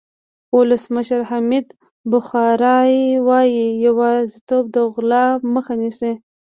ولسمشر 0.55 1.17
محمد 1.23 1.65
بخاري 2.11 3.01
وایي 3.27 3.65
یوازېتوب 3.85 4.63
د 4.73 4.75
غلا 4.93 5.25
مخه 5.53 5.73
نیسي. 5.81 6.11